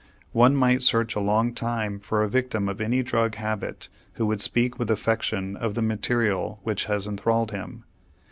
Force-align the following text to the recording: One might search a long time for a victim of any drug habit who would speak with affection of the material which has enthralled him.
One 0.31 0.55
might 0.55 0.81
search 0.81 1.15
a 1.15 1.19
long 1.19 1.53
time 1.53 1.99
for 1.99 2.23
a 2.23 2.27
victim 2.27 2.67
of 2.67 2.81
any 2.81 3.03
drug 3.03 3.35
habit 3.35 3.87
who 4.13 4.25
would 4.25 4.41
speak 4.41 4.79
with 4.79 4.89
affection 4.89 5.55
of 5.55 5.75
the 5.75 5.83
material 5.83 6.59
which 6.63 6.85
has 6.85 7.05
enthralled 7.05 7.51
him. 7.51 7.83